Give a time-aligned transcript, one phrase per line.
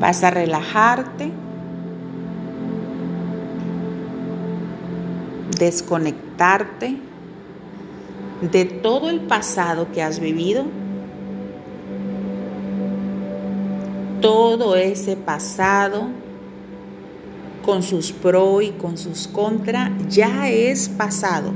[0.00, 1.32] Vas a relajarte,
[5.58, 6.98] desconectarte
[8.40, 10.64] de todo el pasado que has vivido,
[14.20, 16.08] todo ese pasado
[17.64, 21.52] con sus pros y con sus contras ya es pasado.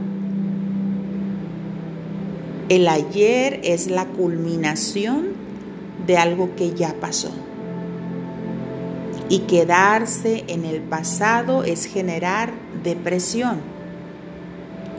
[2.69, 5.29] El ayer es la culminación
[6.07, 7.31] de algo que ya pasó.
[9.31, 12.53] Y quedarse en el pasado es generar
[12.83, 13.61] depresión.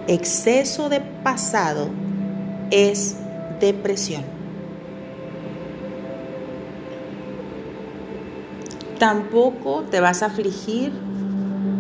[0.08, 1.90] Exceso de pasado
[2.72, 3.18] es
[3.60, 4.24] depresión.
[8.98, 10.94] Tampoco te vas a afligir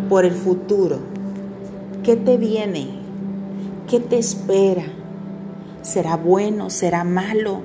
[0.10, 1.00] por el futuro.
[2.04, 2.90] ¿Qué te viene?
[3.90, 4.84] ¿Qué te espera?
[5.84, 6.70] ¿Será bueno?
[6.70, 7.62] ¿Será malo?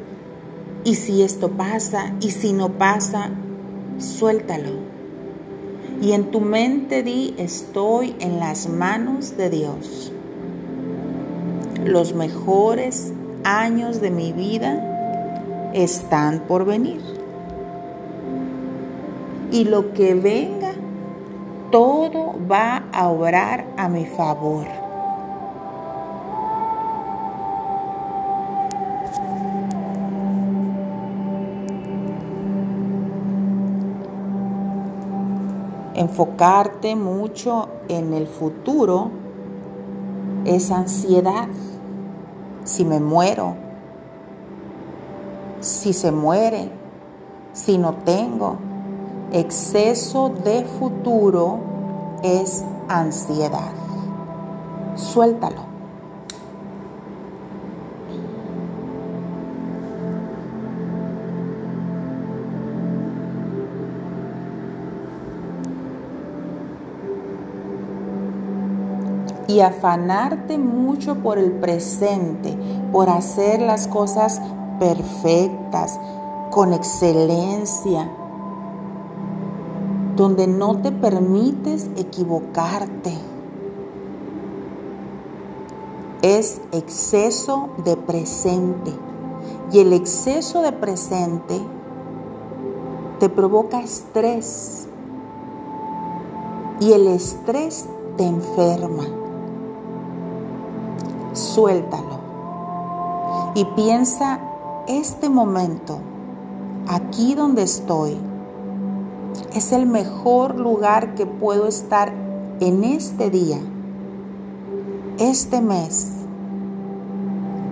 [0.84, 2.12] ¿Y si esto pasa?
[2.20, 3.30] ¿Y si no pasa?
[3.98, 4.72] Suéltalo.
[6.02, 10.12] Y en tu mente di, estoy en las manos de Dios.
[11.84, 13.12] Los mejores
[13.44, 17.00] años de mi vida están por venir.
[19.50, 20.72] Y lo que venga,
[21.70, 24.85] todo va a obrar a mi favor.
[35.96, 39.10] Enfocarte mucho en el futuro
[40.44, 41.48] es ansiedad.
[42.64, 43.54] Si me muero,
[45.60, 46.70] si se muere,
[47.54, 48.56] si no tengo.
[49.32, 51.60] Exceso de futuro
[52.22, 53.72] es ansiedad.
[54.96, 55.75] Suéltalo.
[69.48, 72.56] Y afanarte mucho por el presente,
[72.92, 74.40] por hacer las cosas
[74.78, 75.98] perfectas,
[76.50, 78.10] con excelencia,
[80.16, 83.12] donde no te permites equivocarte.
[86.22, 88.92] Es exceso de presente.
[89.72, 91.60] Y el exceso de presente
[93.20, 94.88] te provoca estrés.
[96.80, 97.86] Y el estrés
[98.16, 99.25] te enferma
[101.36, 102.18] suéltalo.
[103.54, 104.40] Y piensa
[104.88, 105.98] este momento,
[106.88, 108.16] aquí donde estoy,
[109.54, 112.12] es el mejor lugar que puedo estar
[112.60, 113.58] en este día,
[115.18, 116.12] este mes,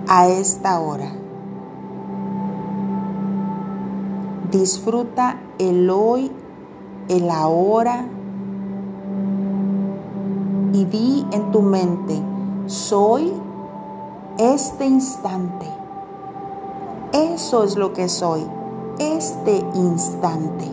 [0.07, 1.11] a esta hora.
[4.51, 6.31] Disfruta el hoy,
[7.09, 8.05] el ahora
[10.73, 12.21] y di en tu mente,
[12.67, 13.33] soy
[14.37, 15.65] este instante.
[17.13, 18.45] Eso es lo que soy,
[18.99, 20.65] este instante.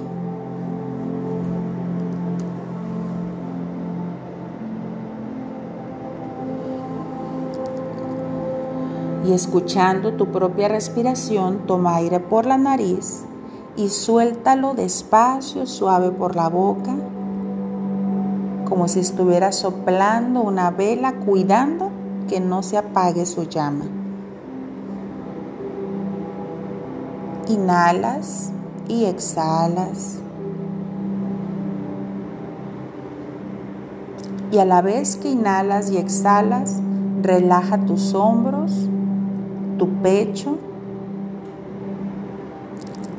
[9.25, 13.25] Y escuchando tu propia respiración, toma aire por la nariz
[13.77, 16.97] y suéltalo despacio, suave por la boca,
[18.69, 23.85] como si estuviera soplando una vela, cuidando que no se apague su llama.
[27.49, 28.53] Inhalas
[28.89, 30.19] y exhalas.
[34.51, 36.77] Y a la vez que inhalas y exhalas,
[37.23, 38.73] relaja tus hombros,
[39.79, 40.59] tu pecho.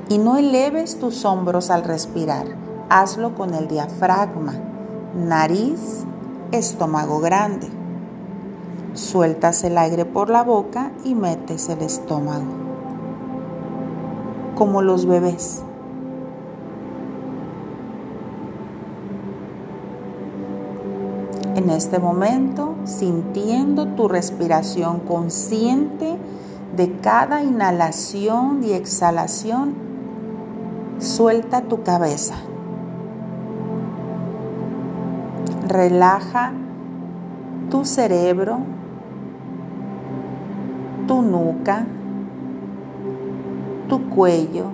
[0.10, 2.46] Y no eleves tus hombros al respirar.
[2.90, 4.54] Hazlo con el diafragma,
[5.16, 6.04] nariz,
[6.52, 7.68] estómago grande.
[8.94, 12.46] Sueltas el aire por la boca y metes el estómago.
[14.56, 15.64] Como los bebés.
[21.56, 26.18] En este momento, sintiendo tu respiración consciente
[26.76, 29.74] de cada inhalación y exhalación,
[31.00, 32.36] suelta tu cabeza.
[35.68, 36.54] Relaja
[37.72, 38.60] tu cerebro
[41.08, 41.86] tu nuca,
[43.90, 44.66] tu cuello,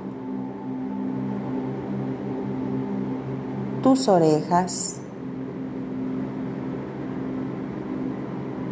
[3.81, 4.99] tus orejas,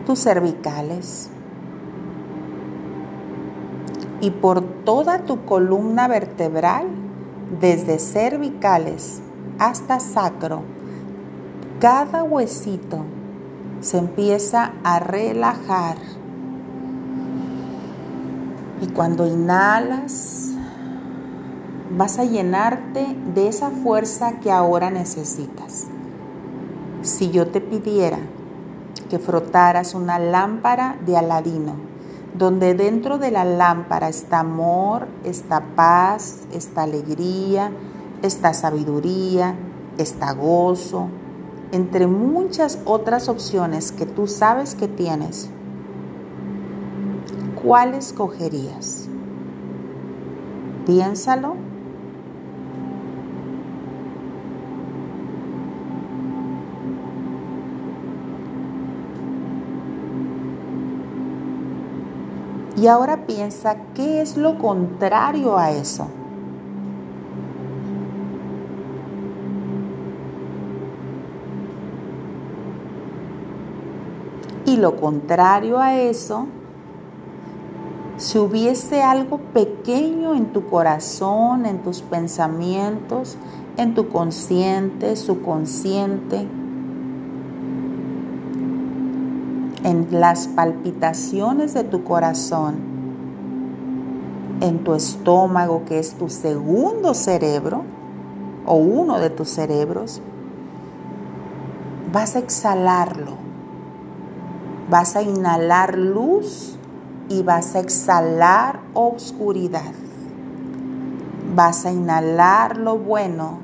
[0.05, 1.29] tus cervicales
[4.21, 6.87] y por toda tu columna vertebral
[7.59, 9.21] desde cervicales
[9.59, 10.61] hasta sacro,
[11.79, 12.99] cada huesito
[13.81, 15.97] se empieza a relajar.
[18.81, 20.51] Y cuando inhalas,
[21.95, 25.87] vas a llenarte de esa fuerza que ahora necesitas.
[27.01, 28.19] Si yo te pidiera
[29.09, 31.75] que frotaras una lámpara de aladino,
[32.37, 37.71] donde dentro de la lámpara está amor, está paz, está alegría,
[38.21, 39.55] está sabiduría,
[39.97, 41.09] está gozo,
[41.71, 45.49] entre muchas otras opciones que tú sabes que tienes,
[47.67, 49.09] ¿cuál escogerías?
[50.85, 51.57] Piénsalo.
[62.77, 66.07] Y ahora piensa qué es lo contrario a eso.
[74.65, 76.47] Y lo contrario a eso,
[78.27, 83.37] si hubiese algo pequeño en tu corazón, en tus pensamientos,
[83.77, 86.45] en tu consciente, subconsciente,
[89.85, 92.75] en las palpitaciones de tu corazón,
[94.59, 97.83] en tu estómago, que es tu segundo cerebro,
[98.65, 100.21] o uno de tus cerebros,
[102.11, 103.37] vas a exhalarlo.
[104.89, 106.77] Vas a inhalar luz
[107.29, 109.93] y vas a exhalar oscuridad.
[111.55, 113.59] Vas a inhalar lo bueno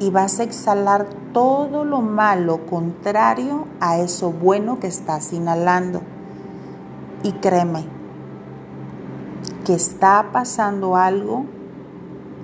[0.00, 6.02] y vas a exhalar todo lo malo contrario a eso bueno que estás inhalando.
[7.22, 7.84] Y créeme
[9.64, 11.44] que está pasando algo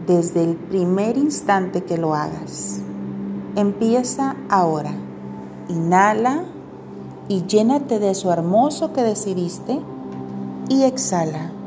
[0.06, 2.80] desde el primer instante que lo hagas.
[3.56, 4.92] Empieza ahora.
[5.68, 6.44] Inhala
[7.28, 9.80] y llénate de eso hermoso que decidiste
[10.68, 11.57] y exhala.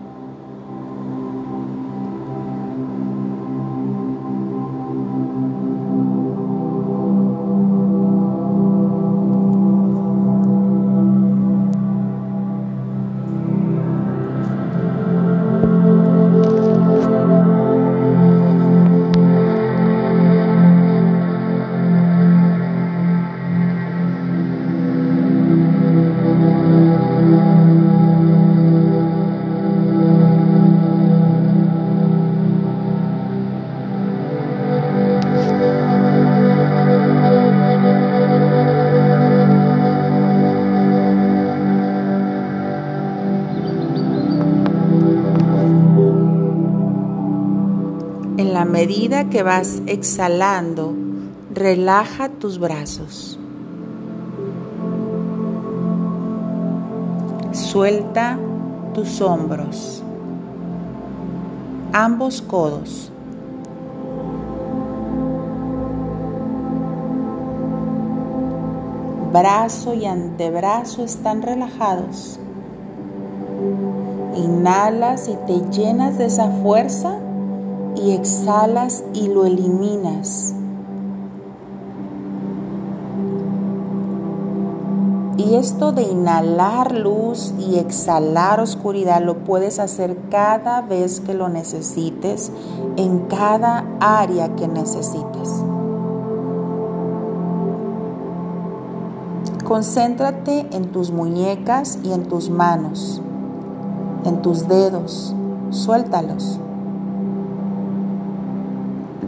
[48.81, 50.95] Medida que vas exhalando,
[51.53, 53.37] relaja tus brazos.
[57.51, 58.39] Suelta
[58.95, 60.01] tus hombros,
[61.93, 63.11] ambos codos.
[69.31, 72.39] Brazo y antebrazo están relajados.
[74.35, 77.19] Inhalas y te llenas de esa fuerza
[77.95, 80.55] y exhalas y lo eliminas.
[85.37, 91.49] Y esto de inhalar luz y exhalar oscuridad lo puedes hacer cada vez que lo
[91.49, 92.51] necesites,
[92.95, 95.63] en cada área que necesites.
[99.65, 103.21] Concéntrate en tus muñecas y en tus manos,
[104.25, 105.33] en tus dedos,
[105.71, 106.59] suéltalos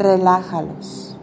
[0.03, 1.17] relájalos.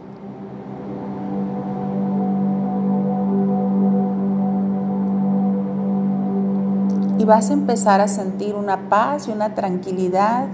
[7.17, 10.47] Y vas a empezar a sentir una paz y una tranquilidad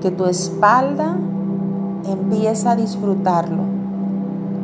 [0.00, 1.16] que tu espalda
[2.06, 3.62] empieza a disfrutarlo.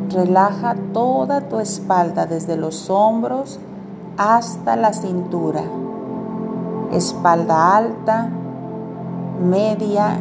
[0.09, 3.59] Relaja toda tu espalda desde los hombros
[4.17, 5.61] hasta la cintura.
[6.91, 8.27] Espalda alta,
[9.39, 10.19] media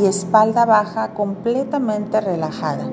[0.00, 2.84] y espalda baja completamente relajada.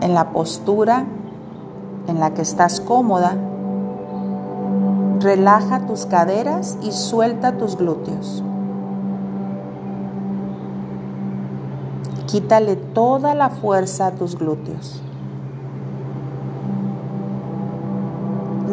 [0.00, 1.04] En la postura
[2.08, 3.36] en la que estás cómoda,
[5.20, 8.42] relaja tus caderas y suelta tus glúteos.
[12.26, 15.00] Quítale toda la fuerza a tus glúteos.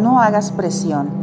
[0.01, 1.20] No hagas presión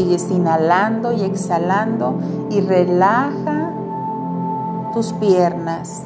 [0.00, 2.14] Sigues inhalando y exhalando
[2.48, 3.70] y relaja
[4.94, 6.04] tus piernas,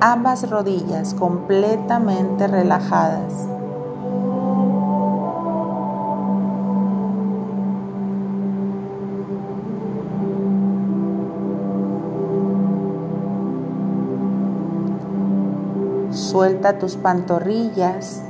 [0.00, 3.48] ambas rodillas completamente relajadas.
[16.12, 18.22] Suelta tus pantorrillas.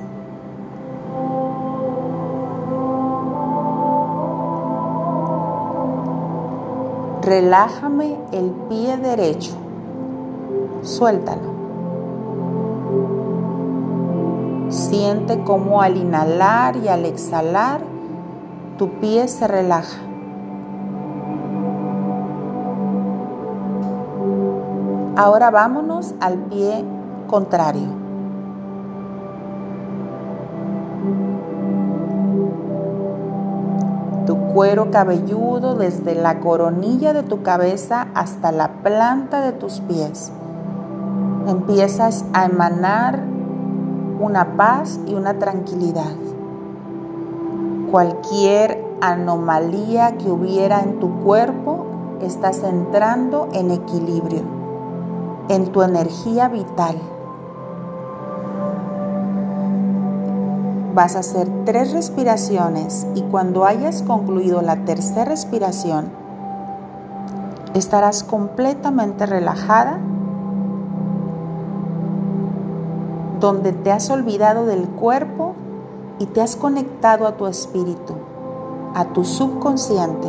[7.22, 9.52] Relájame el pie derecho.
[10.82, 11.52] Suéltalo.
[14.70, 17.80] Siente cómo al inhalar y al exhalar
[18.76, 19.98] tu pie se relaja.
[25.14, 26.84] Ahora vámonos al pie
[27.28, 28.01] contrario.
[34.52, 40.30] Cuero cabelludo desde la coronilla de tu cabeza hasta la planta de tus pies.
[41.46, 43.20] Empiezas a emanar
[44.20, 46.12] una paz y una tranquilidad.
[47.90, 51.86] Cualquier anomalía que hubiera en tu cuerpo,
[52.20, 54.42] estás entrando en equilibrio,
[55.48, 56.96] en tu energía vital.
[60.94, 66.10] Vas a hacer tres respiraciones y cuando hayas concluido la tercera respiración,
[67.74, 69.98] estarás completamente relajada,
[73.40, 75.54] donde te has olvidado del cuerpo
[76.18, 78.14] y te has conectado a tu espíritu,
[78.94, 80.28] a tu subconsciente.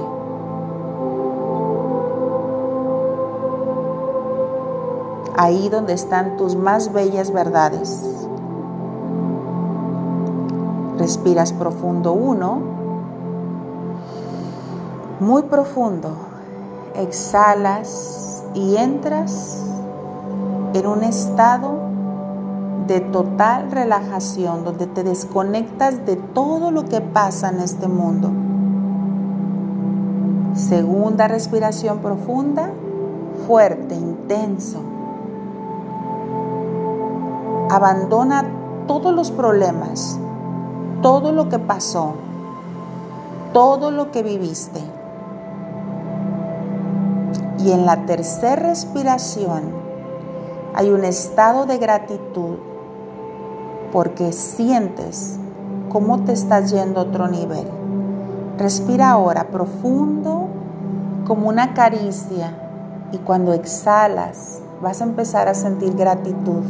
[5.35, 8.12] Ahí donde están tus más bellas verdades.
[11.03, 12.61] Respiras profundo uno,
[15.19, 16.15] muy profundo.
[16.95, 19.65] Exhalas y entras
[20.73, 21.73] en un estado
[22.87, 28.31] de total relajación, donde te desconectas de todo lo que pasa en este mundo.
[30.55, 32.71] Segunda respiración profunda,
[33.45, 34.79] fuerte, intenso.
[37.69, 38.45] Abandona
[38.87, 40.17] todos los problemas,
[41.03, 42.13] todo lo que pasó,
[43.51, 44.79] todo lo que viviste.
[47.59, 49.63] Y en la tercera respiración
[50.73, 52.55] hay un estado de gratitud
[53.91, 55.37] porque sientes
[55.89, 57.67] cómo te estás yendo a otro nivel.
[58.57, 60.47] Respira ahora profundo
[61.27, 62.53] como una caricia
[63.11, 66.63] y cuando exhalas vas a empezar a sentir gratitud.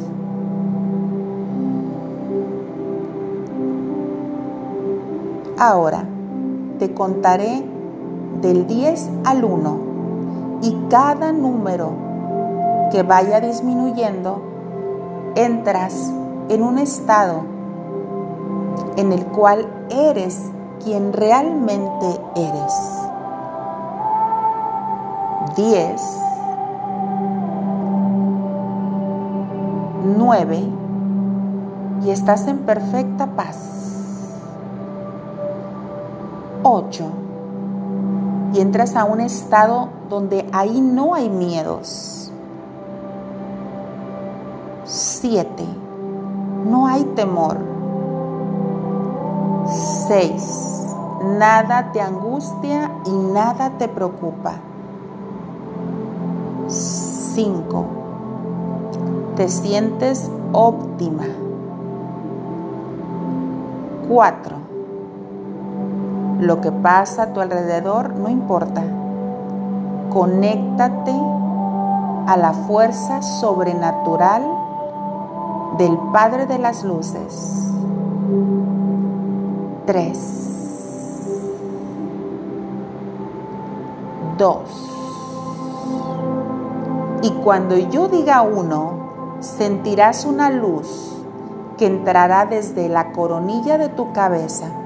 [5.57, 6.03] Ahora
[6.79, 7.63] te contaré
[8.41, 9.77] del 10 al 1
[10.63, 11.91] y cada número
[12.91, 14.41] que vaya disminuyendo,
[15.35, 16.13] entras
[16.49, 17.41] en un estado
[18.97, 20.39] en el cual eres
[20.83, 22.73] quien realmente eres.
[25.55, 26.01] 10,
[30.17, 30.63] 9
[32.03, 33.72] y estás en perfecta paz.
[36.63, 37.03] 8
[38.53, 42.31] y entras a un estado donde ahí no hay miedos.
[44.85, 45.63] 7.
[46.69, 47.57] No hay temor.
[50.07, 50.95] 6.
[51.37, 54.53] Nada te angustia y nada te preocupa.
[56.67, 57.85] 5.
[59.35, 61.23] Te sientes óptima.
[64.07, 64.62] 4
[66.39, 68.83] lo que pasa a tu alrededor no importa.
[70.09, 71.13] Conéctate
[72.27, 74.43] a la fuerza sobrenatural
[75.77, 77.71] del Padre de las Luces.
[79.85, 80.39] 3.
[84.37, 84.89] 2.
[87.23, 91.15] Y cuando yo diga uno, sentirás una luz
[91.77, 94.82] que entrará desde la coronilla de tu cabeza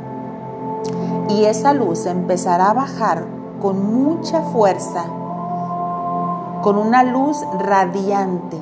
[1.30, 3.26] y esa luz empezará a bajar
[3.62, 5.06] con mucha fuerza,
[6.62, 8.58] con una luz radiante.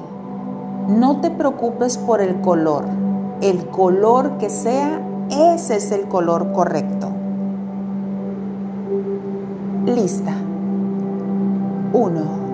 [0.87, 2.85] No te preocupes por el color.
[3.41, 7.09] El color que sea, ese es el color correcto.
[9.85, 10.33] Lista.
[11.93, 12.44] Uno.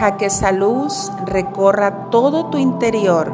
[0.00, 3.30] Que esa luz recorra todo tu interior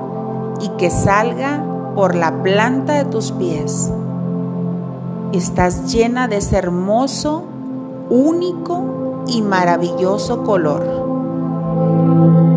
[0.61, 1.63] y que salga
[1.95, 3.93] por la planta de tus pies.
[5.33, 7.45] Estás llena de ese hermoso,
[8.11, 12.56] único y maravilloso color.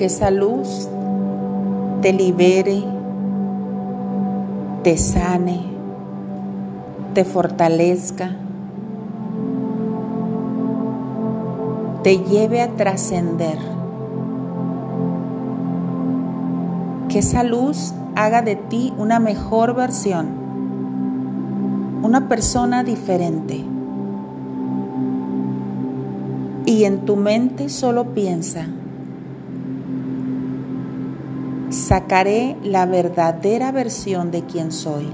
[0.00, 0.88] Que esa luz
[2.00, 2.82] te libere,
[4.82, 5.60] te sane,
[7.12, 8.34] te fortalezca,
[12.02, 13.58] te lleve a trascender.
[17.10, 20.28] Que esa luz haga de ti una mejor versión,
[22.02, 23.62] una persona diferente.
[26.64, 28.66] Y en tu mente solo piensa,
[31.90, 35.08] sacaré la verdadera versión de quien soy,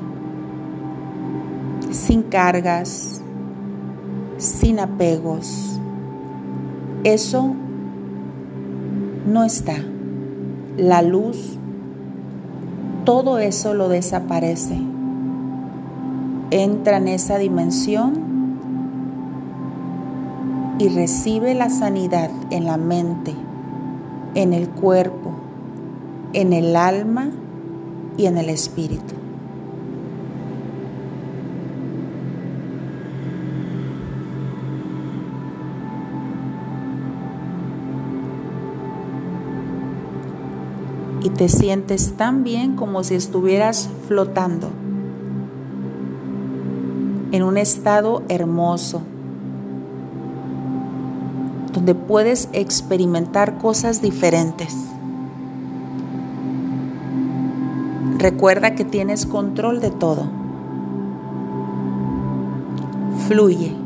[1.91, 3.23] sin cargas,
[4.37, 5.81] sin apegos.
[7.03, 7.55] Eso
[9.27, 9.77] no está.
[10.77, 11.57] La luz,
[13.07, 14.79] todo eso lo desaparece.
[16.51, 18.21] Entra en esa dimensión
[20.79, 23.35] y recibe la sanidad en la mente,
[24.35, 25.36] en el cuerpo,
[26.37, 27.31] en el alma
[28.19, 29.15] y en el espíritu.
[41.23, 44.69] Y te sientes tan bien como si estuvieras flotando
[47.33, 49.01] en un estado hermoso,
[51.73, 54.96] donde puedes experimentar cosas diferentes.
[58.19, 60.27] Recuerda que tienes control de todo.
[63.29, 63.77] Fluye.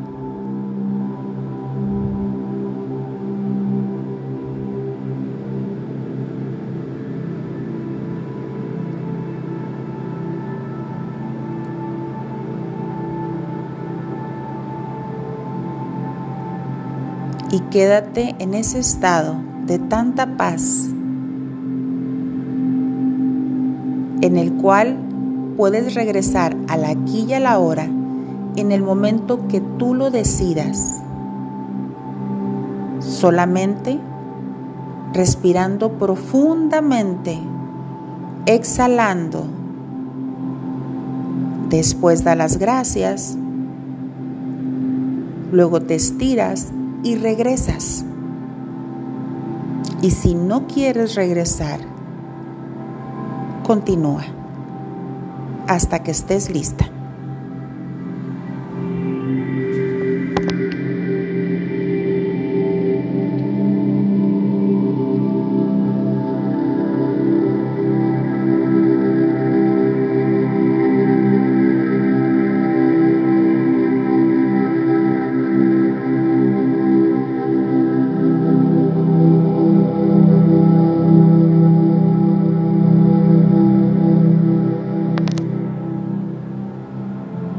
[17.51, 19.35] Y quédate en ese estado
[19.67, 20.91] de tanta paz
[24.21, 24.97] en el cual
[25.57, 27.85] puedes regresar al aquí y a la hora
[28.57, 31.03] en el momento que tú lo decidas.
[33.01, 33.99] Solamente
[35.13, 37.39] respirando profundamente,
[38.47, 39.45] exhalando.
[41.69, 43.37] Después da las gracias,
[45.53, 46.69] luego te estiras
[47.03, 48.05] y regresas.
[50.03, 51.81] Y si no quieres regresar,
[53.71, 54.25] Continúa
[55.69, 56.91] hasta que estés lista.